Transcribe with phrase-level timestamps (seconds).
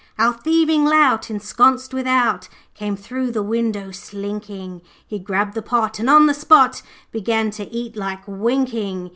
[0.17, 6.09] 'Our thieving lout, ensconced without, Came through the window slinking; He grabbed the pot and
[6.09, 6.81] on the spot
[7.11, 9.09] Began to eat like winking.